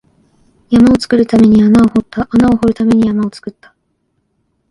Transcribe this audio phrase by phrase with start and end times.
[0.71, 3.75] 山を作るために穴を掘った、穴を掘るために山を作った